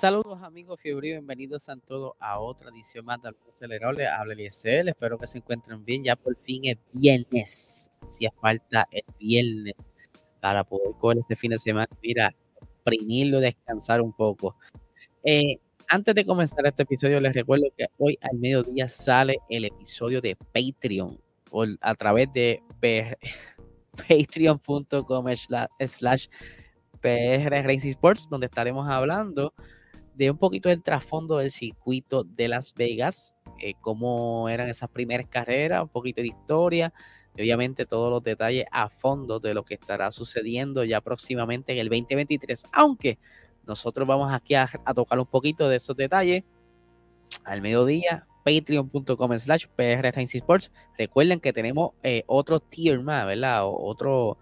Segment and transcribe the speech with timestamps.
[0.00, 4.08] Saludos amigos Fiebre, bienvenidos a todos a otra edición más del Acelerable.
[4.08, 6.02] Habla Eliezer, espero que se encuentren bien.
[6.02, 9.74] Ya por fin es viernes, hacía falta el viernes
[10.40, 11.86] para poder coger este fin de semana.
[12.02, 12.34] Mira,
[12.82, 14.56] primirlo, descansar un poco.
[15.22, 20.22] Eh, antes de comenzar este episodio, les recuerdo que hoy al mediodía sale el episodio
[20.22, 21.20] de Patreon
[21.82, 22.62] a través de
[24.08, 25.26] patreon.com
[25.86, 26.26] slash
[27.02, 29.52] PR Racing Sports, donde estaremos hablando
[30.20, 35.26] de un poquito del trasfondo del circuito de Las Vegas, eh, cómo eran esas primeras
[35.28, 36.92] carreras, un poquito de historia,
[37.34, 41.78] y obviamente todos los detalles a fondo de lo que estará sucediendo ya próximamente en
[41.78, 43.18] el 2023, aunque
[43.66, 46.44] nosotros vamos aquí a, tocar un poquito de esos detalles
[47.44, 49.68] al mediodía, patreon.com slash
[50.34, 50.70] Sports.
[50.98, 53.62] Recuerden que tenemos eh, otro tier más, ¿verdad?
[53.64, 54.36] otro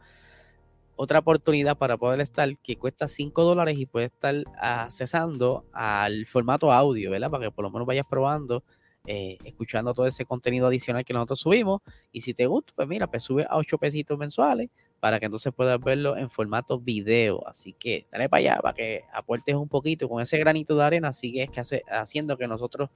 [0.98, 6.72] otra oportunidad para poder estar que cuesta 5 dólares y puede estar accesando al formato
[6.72, 7.30] audio, ¿verdad?
[7.30, 8.64] Para que por lo menos vayas probando,
[9.06, 11.82] eh, escuchando todo ese contenido adicional que nosotros subimos.
[12.10, 15.52] Y si te gusta, pues mira, pues sube a 8 pesitos mensuales para que entonces
[15.54, 17.46] puedas verlo en formato video.
[17.46, 21.12] Así que dale para allá, para que aportes un poquito con ese granito de arena,
[21.12, 22.90] sigue que hace, haciendo que nosotros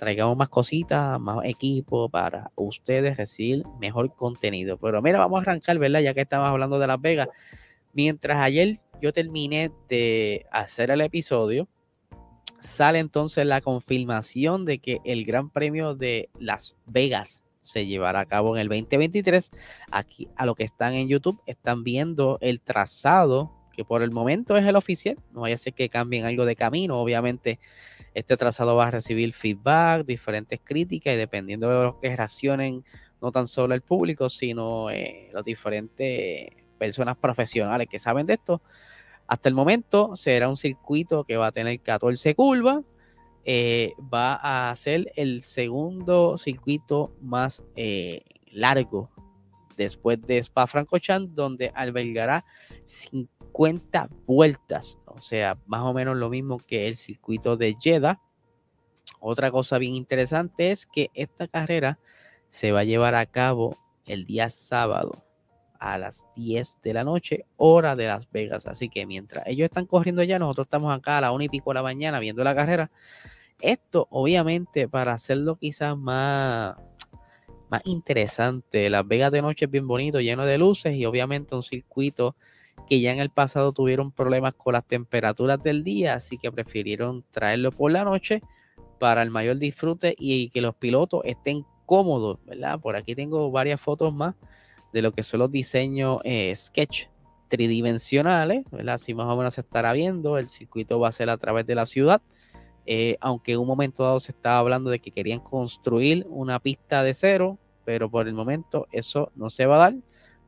[0.00, 4.78] traigamos más cositas, más equipo para ustedes recibir mejor contenido.
[4.78, 6.00] Pero mira, vamos a arrancar, ¿verdad?
[6.00, 7.28] Ya que estamos hablando de Las Vegas.
[7.92, 11.68] Mientras ayer yo terminé de hacer el episodio,
[12.60, 18.26] sale entonces la confirmación de que el Gran Premio de Las Vegas se llevará a
[18.26, 19.50] cabo en el 2023.
[19.90, 24.56] Aquí a lo que están en YouTube están viendo el trazado que por el momento
[24.56, 25.18] es el oficial.
[25.34, 26.98] No vaya a ser que cambien algo de camino.
[26.98, 27.58] Obviamente
[28.14, 32.84] este trazado va a recibir feedback, diferentes críticas y dependiendo de lo que reaccionen
[33.20, 38.62] no tan solo el público, sino eh, las diferentes personas profesionales que saben de esto.
[39.26, 42.82] Hasta el momento será un circuito que va a tener 14 curvas.
[43.44, 49.10] Eh, va a ser el segundo circuito más eh, largo
[49.76, 52.44] después de Spa Francorchamps, donde albergará
[52.84, 53.39] 50
[54.26, 58.20] vueltas, o sea, más o menos lo mismo que el circuito de Jeddah.
[59.20, 61.98] Otra cosa bien interesante es que esta carrera
[62.48, 65.24] se va a llevar a cabo el día sábado
[65.78, 68.66] a las 10 de la noche, hora de Las Vegas.
[68.66, 71.70] Así que mientras ellos están corriendo ya, nosotros estamos acá a la 1 y pico
[71.70, 72.90] de la mañana viendo la carrera.
[73.60, 76.76] Esto, obviamente, para hacerlo quizás más,
[77.70, 78.90] más interesante.
[78.90, 82.36] Las Vegas de noche es bien bonito, lleno de luces y obviamente un circuito
[82.88, 87.24] que ya en el pasado tuvieron problemas con las temperaturas del día, así que prefirieron
[87.30, 88.42] traerlo por la noche
[88.98, 92.78] para el mayor disfrute y que los pilotos estén cómodos, ¿verdad?
[92.78, 94.34] Por aquí tengo varias fotos más
[94.92, 97.06] de lo que son los diseños eh, sketch
[97.48, 98.94] tridimensionales, ¿verdad?
[98.94, 101.74] Así más o menos se estará viendo, el circuito va a ser a través de
[101.74, 102.22] la ciudad,
[102.86, 107.02] eh, aunque en un momento dado se estaba hablando de que querían construir una pista
[107.02, 109.94] de cero, pero por el momento eso no se va a dar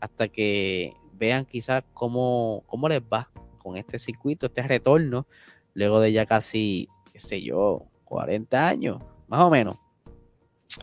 [0.00, 5.28] hasta que vean quizás cómo, cómo les va con este circuito, este retorno,
[5.72, 9.76] luego de ya casi, qué sé yo, 40 años, más o menos.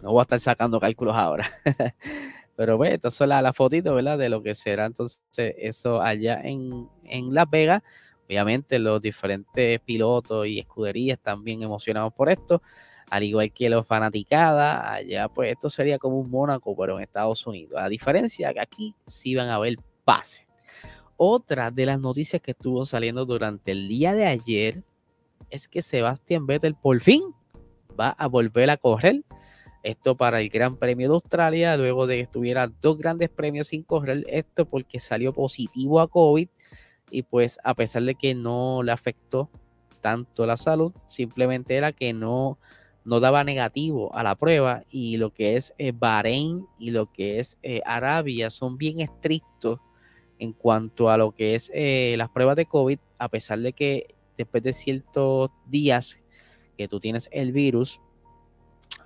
[0.02, 1.50] No voy a estar sacando cálculos ahora.
[2.56, 4.18] Pero bueno, estas son las, fotitos, ¿verdad?
[4.18, 5.22] De lo que será entonces
[5.58, 7.82] eso allá en, en Las Vegas.
[8.26, 12.62] Obviamente los diferentes pilotos y escuderías están bien emocionados por esto,
[13.10, 17.46] al igual que los fanaticadas, allá pues esto sería como un Mónaco, pero en Estados
[17.46, 17.82] Unidos.
[17.82, 19.78] A diferencia que aquí sí van a haber
[20.10, 20.48] pase.
[21.18, 24.84] Otra de las noticias que estuvo saliendo durante el día de ayer
[25.52, 27.22] es que Sebastián Vettel por fin
[28.00, 29.24] va a volver a correr.
[29.84, 33.84] Esto para el Gran Premio de Australia, luego de que estuviera dos grandes premios sin
[33.84, 34.26] correr.
[34.30, 36.50] Esto porque salió positivo a COVID
[37.12, 39.48] y pues a pesar de que no le afectó
[40.02, 42.58] tanto la salud, simplemente era que no,
[43.06, 47.40] no daba negativo a la prueba y lo que es eh, Bahrein y lo que
[47.40, 49.80] es eh, Arabia son bien estrictos
[50.40, 54.16] en cuanto a lo que es eh, las pruebas de COVID, a pesar de que
[54.38, 56.20] después de ciertos días
[56.78, 58.02] que tú tienes el virus,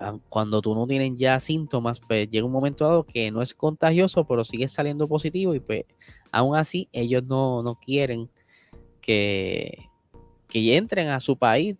[0.00, 3.52] ah, cuando tú no tienes ya síntomas, pues llega un momento dado que no es
[3.52, 5.84] contagioso, pero sigue saliendo positivo y pues
[6.30, 8.30] aún así ellos no, quieren
[9.00, 9.90] que,
[10.46, 11.76] que entren a su país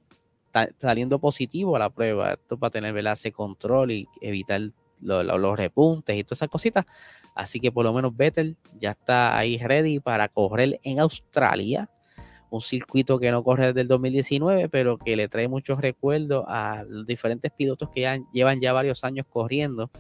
[0.79, 2.33] saliendo positivo a la prueba.
[2.33, 4.61] Esto para tener ese control y evitar
[5.01, 6.87] los repuntes y todas esas cositas.
[7.35, 11.91] Así que por lo menos Vettel ya está ahí ready para correr en Australia.
[12.51, 16.85] Un circuito que no corre desde el 2019, pero que le trae muchos recuerdos a
[16.89, 19.91] los diferentes pilotos que llevan ya varios años corriendo.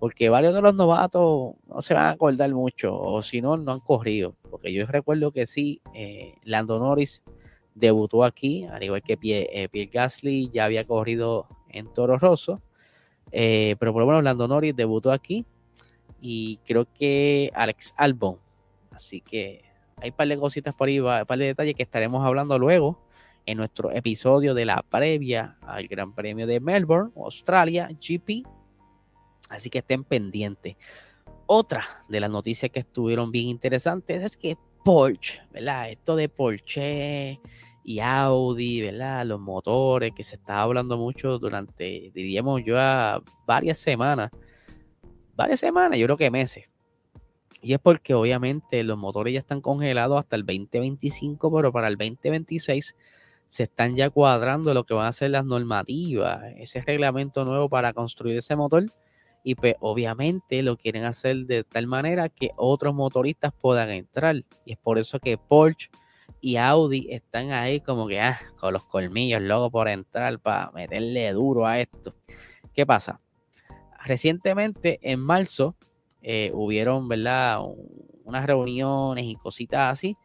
[0.00, 3.72] Porque varios de los novatos no se van a acordar mucho, o si no, no
[3.72, 4.34] han corrido.
[4.50, 7.22] Porque yo recuerdo que sí, eh, Lando Norris
[7.74, 12.62] debutó aquí, al igual que Pierre, eh, Gasly ya había corrido en Toro Rosso,
[13.30, 15.44] eh, pero por lo menos Lando Norris debutó aquí
[16.20, 18.38] y creo que Alex Albon.
[18.90, 19.62] Así que
[19.96, 23.00] hay un par de cositas por ahí, un par de detalles que estaremos hablando luego
[23.46, 28.46] en nuestro episodio de la previa al Gran Premio de Melbourne, Australia, GP.
[29.48, 30.76] Así que estén pendientes.
[31.46, 35.90] Otra de las noticias que estuvieron bien interesantes es que Porsche, ¿verdad?
[35.90, 37.40] Esto de Porsche
[37.82, 39.26] y Audi, ¿verdad?
[39.26, 42.76] Los motores que se está hablando mucho durante, diríamos yo,
[43.46, 44.30] varias semanas.
[45.40, 46.68] Varias semanas, yo creo que meses.
[47.62, 51.96] Y es porque obviamente los motores ya están congelados hasta el 2025, pero para el
[51.96, 52.94] 2026
[53.46, 57.94] se están ya cuadrando lo que van a ser las normativas, ese reglamento nuevo para
[57.94, 58.84] construir ese motor.
[59.42, 64.36] Y pues obviamente lo quieren hacer de tal manera que otros motoristas puedan entrar.
[64.66, 65.88] Y es por eso que Porsche
[66.42, 71.32] y Audi están ahí como que ah, con los colmillos, luego por entrar para meterle
[71.32, 72.14] duro a esto.
[72.74, 73.22] ¿Qué pasa?
[74.02, 75.76] Recientemente, en marzo,
[76.22, 77.60] eh, hubieron, ¿verdad?
[78.24, 80.16] Unas reuniones y cositas así,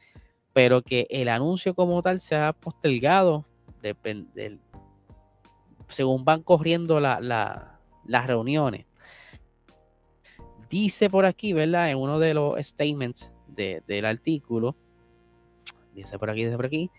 [0.54, 3.46] pero que el anuncio como tal se ha postergado
[5.88, 8.86] según van corriendo las reuniones.
[10.70, 11.92] Dice por aquí, ¿verdad?
[11.92, 14.76] En uno de los statements del artículo,
[15.94, 16.90] dice por aquí, dice por aquí,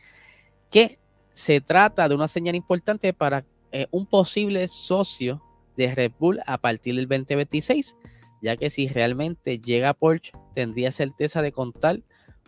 [0.70, 0.98] que
[1.34, 5.42] se trata de una señal importante para eh, un posible socio
[5.76, 7.96] de Red Bull a partir del 2026
[8.42, 12.00] ya que si realmente llega Porsche, tendría certeza de contar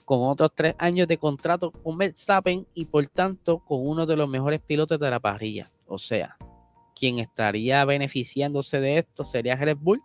[0.05, 4.29] con otros tres años de contrato con Verstappen y por tanto con uno de los
[4.29, 5.71] mejores pilotos de la parrilla.
[5.87, 6.37] O sea,
[6.95, 10.03] quien estaría beneficiándose de esto sería Red Bull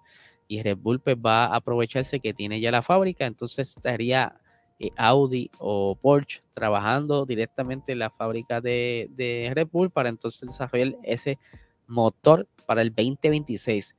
[0.48, 4.36] y Red Bull pues va a aprovecharse que tiene ya la fábrica, entonces estaría
[4.80, 10.50] eh, Audi o Porsche trabajando directamente en la fábrica de, de Red Bull para entonces
[10.50, 11.40] desarrollar ese
[11.88, 13.95] motor para el 2026.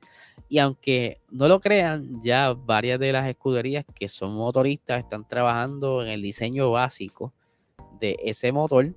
[0.49, 6.03] Y aunque no lo crean, ya varias de las escuderías que son motoristas están trabajando
[6.03, 7.33] en el diseño básico
[7.99, 8.93] de ese motor,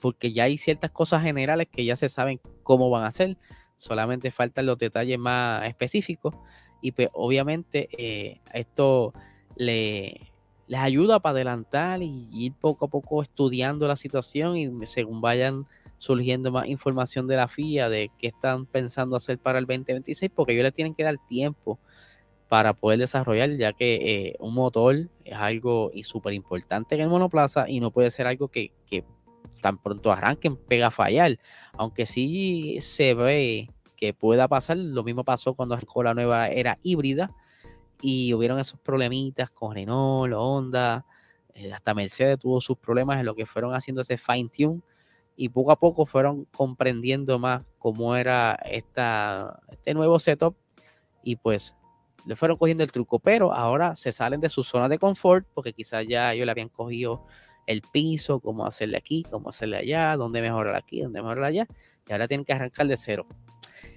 [0.00, 3.36] porque ya hay ciertas cosas generales que ya se saben cómo van a ser,
[3.76, 6.34] solamente faltan los detalles más específicos
[6.80, 9.14] y pues obviamente eh, esto
[9.56, 10.32] le,
[10.66, 15.66] les ayuda para adelantar y ir poco a poco estudiando la situación y según vayan
[16.02, 20.52] surgiendo más información de la FIA de qué están pensando hacer para el 2026, porque
[20.52, 21.78] ellos le tienen que dar tiempo
[22.48, 27.68] para poder desarrollar, ya que eh, un motor es algo súper importante en el monoplaza
[27.68, 28.72] y no puede ser algo que,
[29.60, 31.38] tan pronto arranquen pega a fallar,
[31.74, 37.32] aunque sí se ve que pueda pasar, lo mismo pasó cuando la nueva era híbrida
[38.00, 41.06] y hubieron esos problemitas con Renault, Honda,
[41.54, 44.82] eh, hasta Mercedes tuvo sus problemas en lo que fueron haciendo ese fine tune
[45.36, 50.54] y poco a poco fueron comprendiendo más cómo era esta, este nuevo setup
[51.22, 51.74] y pues
[52.26, 55.72] le fueron cogiendo el truco, pero ahora se salen de su zona de confort porque
[55.72, 57.24] quizás ya ellos le habían cogido
[57.66, 61.66] el piso, cómo hacerle aquí, cómo hacerle allá, dónde mejorar aquí, dónde mejorar allá,
[62.08, 63.26] y ahora tienen que arrancar de cero.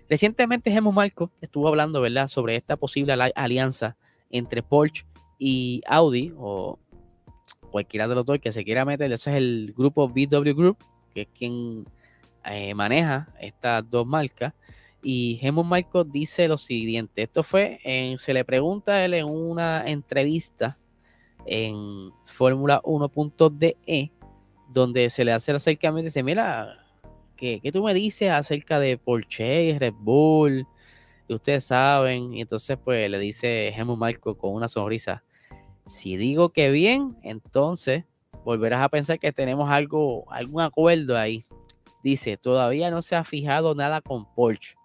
[0.10, 3.98] Recientemente Gemo Marco estuvo hablando, ¿verdad?, sobre esta posible alianza
[4.30, 5.06] entre Porsche
[5.40, 6.80] y Audi o
[7.72, 10.78] cualquiera de los dos que se quiera meter, ese es el grupo BW Group,
[11.16, 11.86] que es quien
[12.44, 14.54] eh, maneja estas dos marcas.
[15.02, 19.26] Y Hemon Michael dice lo siguiente: esto fue, en, se le pregunta a él en
[19.26, 20.78] una entrevista
[21.46, 24.12] en Fórmula 1.de,
[24.74, 26.86] donde se le hace el acercamiento y dice: Mira,
[27.38, 30.68] ¿qué, ¿qué, tú me dices acerca de Porsche y Red Bull?
[31.28, 35.24] Y ustedes saben, y entonces pues le dice Hemon Michael con una sonrisa:
[35.86, 38.04] Si digo que bien, entonces
[38.46, 41.44] volverás a pensar que tenemos algo, algún acuerdo ahí.
[42.04, 44.76] Dice, todavía no se ha fijado nada con Porsche.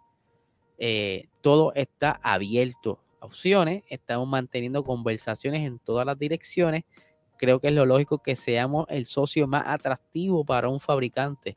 [0.78, 3.84] Eh, todo está abierto a opciones.
[3.90, 6.84] Estamos manteniendo conversaciones en todas las direcciones.
[7.36, 11.54] Creo que es lo lógico que seamos el socio más atractivo para un fabricante.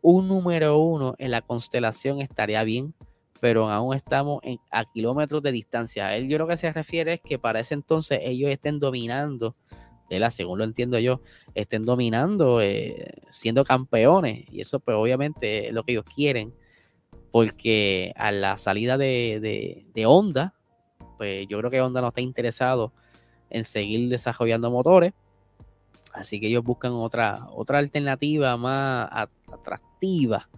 [0.00, 2.94] Un número uno en la constelación estaría bien,
[3.40, 4.40] pero aún estamos
[4.70, 6.16] a kilómetros de distancia.
[6.16, 9.54] Él yo lo que se refiere es que para ese entonces ellos estén dominando
[10.30, 11.20] según lo entiendo yo,
[11.54, 14.44] estén dominando, eh, siendo campeones.
[14.50, 16.54] Y eso pues obviamente es lo que ellos quieren,
[17.30, 20.54] porque a la salida de, de, Honda,
[21.18, 22.92] pues yo creo que Honda no está interesado
[23.50, 25.12] en seguir desarrollando motores.
[26.12, 29.08] Así que ellos buscan otra, otra alternativa más
[29.46, 30.48] atractiva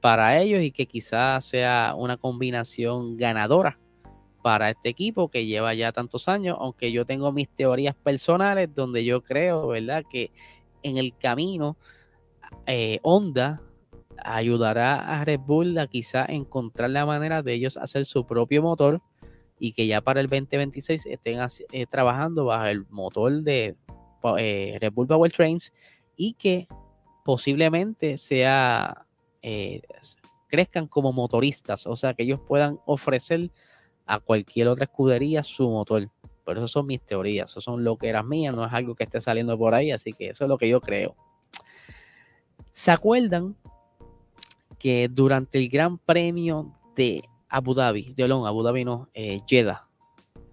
[0.00, 3.78] para ellos y que quizás sea una combinación ganadora
[4.44, 9.02] para este equipo que lleva ya tantos años, aunque yo tengo mis teorías personales donde
[9.02, 10.04] yo creo, ¿verdad?
[10.06, 10.32] Que
[10.82, 11.78] en el camino
[12.66, 13.62] eh, Honda
[14.22, 19.00] ayudará a Red Bull a quizá encontrar la manera de ellos hacer su propio motor
[19.58, 21.38] y que ya para el 2026 estén
[21.72, 23.78] eh, trabajando bajo el motor de
[24.36, 25.72] eh, Red Bull Power Trains
[26.18, 26.68] y que
[27.24, 29.06] posiblemente sea
[30.48, 33.50] crezcan como motoristas, o sea que ellos puedan ofrecer
[34.06, 36.08] a cualquier otra escudería su motor.
[36.44, 39.04] Pero eso son mis teorías, eso son lo que eran mías, no es algo que
[39.04, 41.16] esté saliendo por ahí, así que eso es lo que yo creo.
[42.72, 43.56] ¿Se acuerdan
[44.78, 49.88] que durante el Gran Premio de Abu Dhabi, de Olón, Abu Dhabi no, eh, Jeddah,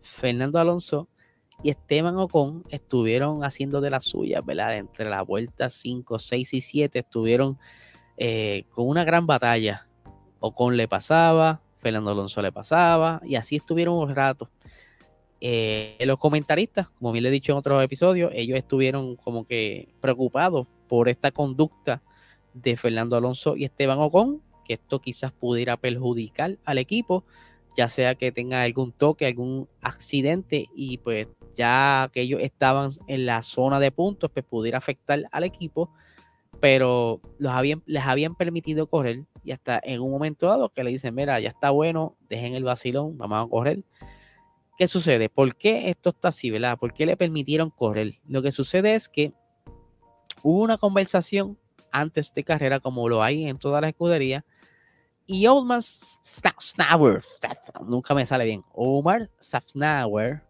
[0.02, 1.10] Fernando Alonso
[1.64, 4.78] y Esteban Ocon estuvieron haciendo de las suyas, ¿verdad?
[4.78, 7.60] Entre las vueltas 5, 6 y 7 estuvieron
[8.18, 9.88] eh, con una gran batalla.
[10.40, 14.50] Ocon le pasaba, Fernando Alonso le pasaba, y así estuvieron un rato.
[15.42, 19.90] Eh, los comentaristas, como bien le he dicho en otros episodios, ellos estuvieron como que
[20.00, 22.04] preocupados por esta conducta
[22.54, 27.26] de Fernando Alonso y Esteban Ocon, que esto quizás pudiera perjudicar al equipo,
[27.76, 33.26] ya sea que tenga algún toque, algún accidente y pues ya que ellos estaban en
[33.26, 35.90] la zona de puntos, pues pudiera afectar al equipo,
[36.62, 40.92] pero los habían, les habían permitido correr y hasta en un momento dado que le
[40.92, 43.84] dicen, mira, ya está bueno, dejen el vacilón, vamos a correr.
[44.78, 45.28] ¿Qué sucede?
[45.28, 46.78] ¿Por qué esto está así, verdad?
[46.78, 48.20] ¿Por qué le permitieron correr?
[48.28, 49.34] Lo que sucede es que
[50.44, 51.58] hubo una conversación
[51.92, 54.44] antes de carrera, como lo hay en todas las escuderías.
[55.26, 57.22] Y Omar Snauer,
[57.86, 60.44] nunca me sale bien, Omar Safnauer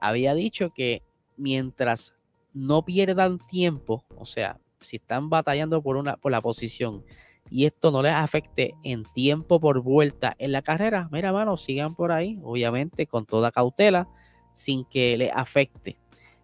[0.00, 1.02] había dicho que
[1.36, 2.14] mientras
[2.54, 7.04] no pierdan tiempo, o sea, si están batallando por, una, por la posición
[7.50, 11.94] y esto no les afecte en tiempo por vuelta en la carrera, mira, mano, sigan
[11.94, 14.08] por ahí, obviamente con toda cautela,
[14.54, 15.98] sin que le afecte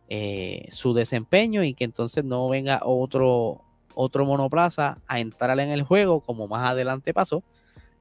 [0.09, 3.65] eh, su desempeño y que entonces no venga otro
[4.01, 7.43] otro monoplaza a entrar en el juego, como más adelante pasó,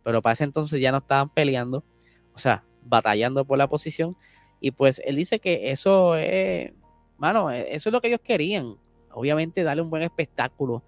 [0.04, 1.84] pero para ese entonces ya no estaban peleando,
[2.36, 4.16] o sea, batallando por la posición.
[4.60, 6.72] Y pues él dice que eso es,
[7.18, 8.76] mano, e, eso es lo que ellos querían.
[9.18, 10.84] Obviamente darle un buen espectáculo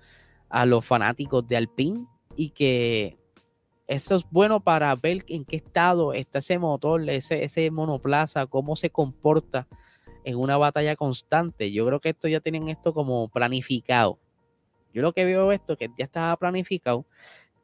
[0.50, 2.06] a los fanáticos de Alpine
[2.36, 3.18] y que
[3.88, 8.76] eso es bueno para ver en qué estado está ese motor, ese, ese monoplaza, cómo
[8.76, 9.68] se comporta
[10.24, 11.72] en una batalla constante.
[11.72, 14.20] Yo creo que esto ya tienen esto como planificado.
[14.94, 17.06] Yo lo que veo esto que ya estaba planificado,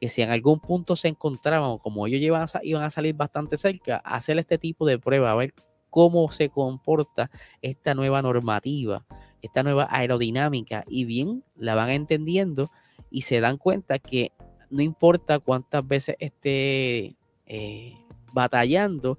[0.00, 3.56] que si en algún punto se encontraban, como ellos iban a, iban a salir bastante
[3.56, 5.54] cerca, hacer este tipo de prueba, a ver
[5.90, 7.30] cómo se comporta
[7.62, 9.06] esta nueva normativa,
[9.42, 12.70] esta nueva aerodinámica, y bien la van entendiendo
[13.10, 14.32] y se dan cuenta que
[14.70, 17.16] no importa cuántas veces esté
[17.46, 17.94] eh,
[18.32, 19.18] batallando,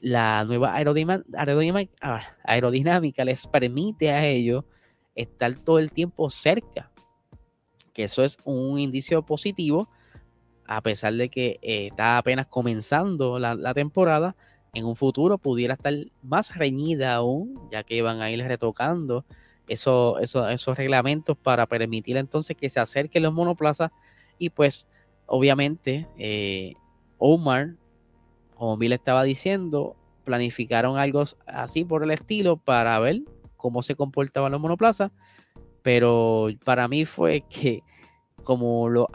[0.00, 4.64] la nueva aerodinámica, aerodinámica les permite a ellos
[5.14, 6.92] estar todo el tiempo cerca
[7.98, 9.88] que eso es un indicio positivo,
[10.68, 14.36] a pesar de que eh, está apenas comenzando la, temporada,
[14.72, 19.24] en un futuro pudiera estar más reñida aún, ya que van a ir retocando
[19.68, 23.90] esos, esos, reglamentos para permitir entonces que se acerquen los monoplazas
[24.38, 24.88] y pues
[25.26, 26.74] obviamente eh,
[27.18, 27.74] Omar,
[28.56, 33.22] como Bill estaba diciendo, planificaron algo así por el estilo para ver
[33.56, 35.10] cómo se comportaban los monoplazas
[35.82, 37.82] pero para mí fue que
[38.44, 39.06] como los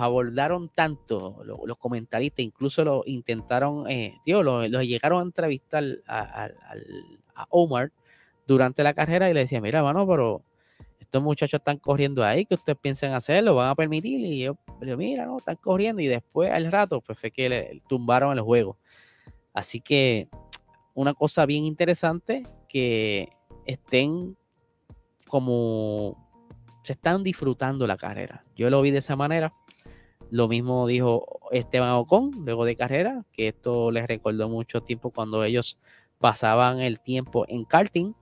[0.00, 6.48] abordaron tanto los comentaristas, incluso lo intentaron, eh, los, llegaron a entrevistar a,
[7.48, 7.90] Omar
[8.46, 10.42] durante la carrera y le decían, mira, mano, pero
[10.98, 13.44] estos muchachos están corriendo ahí, que ustedes piensan hacer?
[13.44, 14.20] ¿Lo van a permitir?
[14.20, 16.00] Y yo, le mira, no, están corriendo.
[16.00, 18.78] Y después, al rato, pues fue que le tumbaron el juego.
[19.52, 20.28] Así que
[20.94, 23.28] una cosa bien interesante que
[23.66, 24.36] estén
[25.26, 26.16] como
[26.84, 28.44] se están disfrutando la carrera.
[28.56, 29.54] Yo lo vi de esa manera.
[30.30, 35.44] Lo mismo dijo Esteban Ocon luego de carrera, que esto les recordó mucho tiempo cuando
[35.44, 35.78] ellos
[36.18, 38.14] pasaban el tiempo en karting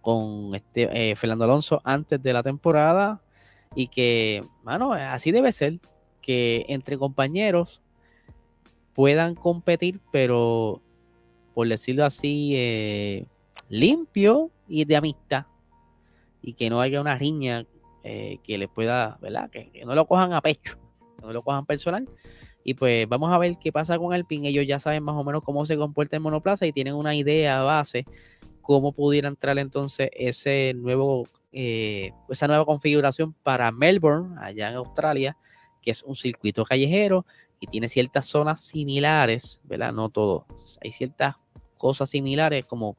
[0.00, 3.22] con este, eh, Fernando Alonso antes de la temporada
[3.74, 5.80] y que, mano, así debe ser,
[6.20, 7.82] que entre compañeros
[8.94, 10.80] puedan competir, pero
[11.54, 13.26] por decirlo así, eh,
[13.68, 15.46] limpio y de amistad
[16.42, 17.66] y que no haya una riña
[18.04, 19.50] eh, que les pueda, ¿verdad?
[19.50, 20.78] Que, no lo cojan a pecho,
[21.16, 22.08] que no lo cojan personal.
[22.64, 24.44] Y pues vamos a ver qué pasa con el PIN.
[24.44, 27.62] Ellos ya saben más o menos cómo se comporta el monoplaza y tienen una idea
[27.62, 28.06] base
[28.62, 35.36] cómo pudiera entrar entonces ese nuevo, eh, esa nueva configuración para Melbourne, allá en Australia,
[35.82, 37.26] que es un circuito callejero
[37.60, 39.92] y tiene ciertas zonas similares, ¿verdad?
[39.92, 40.46] No todo.
[40.80, 41.36] Hay ciertas
[41.76, 42.96] cosas similares como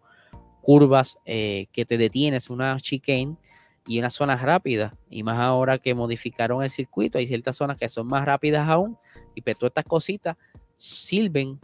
[0.61, 3.37] curvas eh, que te detienes, una chicane,
[3.85, 4.93] y unas zonas rápidas.
[5.09, 8.97] Y más ahora que modificaron el circuito, hay ciertas zonas que son más rápidas aún.
[9.35, 10.37] Y pues todas estas cositas
[10.77, 11.59] sirven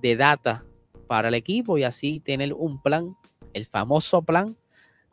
[0.00, 0.64] de data
[1.06, 3.16] para el equipo y así tener un plan,
[3.54, 4.56] el famoso plan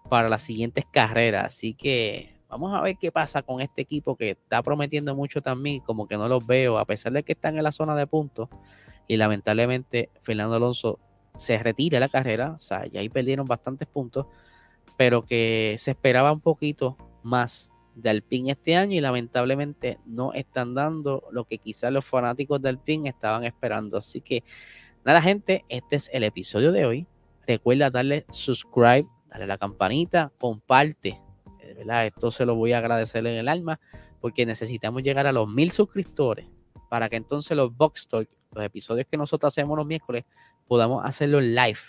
[0.09, 1.45] para las siguientes carreras.
[1.45, 5.79] Así que vamos a ver qué pasa con este equipo que está prometiendo mucho también,
[5.79, 8.49] como que no los veo, a pesar de que están en la zona de puntos.
[9.07, 10.99] Y lamentablemente Fernando Alonso
[11.37, 14.25] se retira la carrera, o sea, ya ahí perdieron bastantes puntos,
[14.97, 20.73] pero que se esperaba un poquito más de Alpine este año y lamentablemente no están
[20.73, 23.97] dando lo que quizás los fanáticos de Alpine estaban esperando.
[23.97, 24.43] Así que
[25.03, 27.07] nada, gente, este es el episodio de hoy.
[27.47, 31.19] Recuerda darle subscribe, darle la campanita, comparte.
[31.75, 32.05] ¿verdad?
[32.05, 33.79] Esto se lo voy a agradecer en el alma
[34.19, 36.47] porque necesitamos llegar a los mil suscriptores
[36.89, 40.25] para que entonces los Box Talk, los episodios que nosotros hacemos los miércoles,
[40.67, 41.79] podamos hacerlo live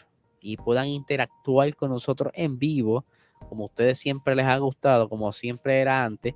[0.40, 3.04] y puedan interactuar con nosotros en vivo,
[3.48, 6.34] como a ustedes siempre les ha gustado, como siempre era antes,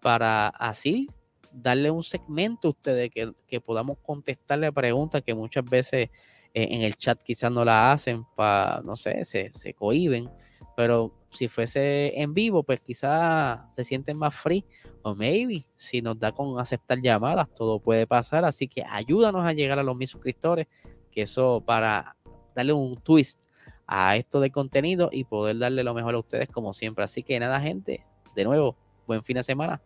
[0.00, 1.08] para así
[1.52, 6.10] darle un segmento a ustedes que, podamos contestarle preguntas que muchas veces
[6.54, 10.28] en el chat quizás no la hacen, para, no sé, se, se cohiben,
[10.76, 14.64] pero si fuese en vivo, pues quizás se sienten más free
[15.02, 19.52] o maybe si nos da con aceptar llamadas, todo puede pasar, así que ayúdanos a
[19.52, 20.66] llegar a los mil suscriptores,
[21.10, 22.16] que eso para
[22.54, 23.40] darle un twist
[23.86, 27.04] a esto de contenido y poder darle lo mejor a ustedes como siempre.
[27.04, 28.76] Así que nada, gente, de nuevo,
[29.06, 29.82] buen fin de semana.